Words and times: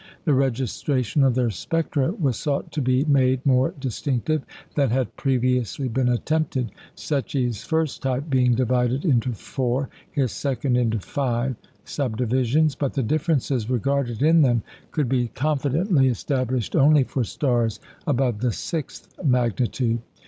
The 0.25 0.33
registration 0.33 1.21
of 1.23 1.35
their 1.35 1.51
spectra 1.51 2.11
was 2.13 2.35
sought 2.35 2.71
to 2.71 2.81
be 2.81 3.05
made 3.05 3.45
more 3.45 3.75
distinctive 3.79 4.41
than 4.73 4.89
had 4.89 5.15
previously 5.15 5.87
been 5.89 6.09
attempted, 6.09 6.71
Secchi's 6.95 7.63
first 7.63 8.01
type 8.01 8.27
being 8.27 8.55
divided 8.55 9.05
into 9.05 9.33
four, 9.33 9.89
his 10.11 10.31
second 10.31 10.75
into 10.75 10.99
five 10.99 11.55
subdivisions; 11.85 12.73
but 12.73 12.93
the 12.95 13.03
differences 13.03 13.69
regarded 13.69 14.23
in 14.23 14.41
them 14.41 14.63
could 14.89 15.07
be 15.07 15.27
confidently 15.27 16.07
established 16.07 16.75
only 16.75 17.03
for 17.03 17.23
stars 17.23 17.79
above 18.07 18.39
the 18.39 18.51
sixth 18.51 19.07
magnitude. 19.23 19.99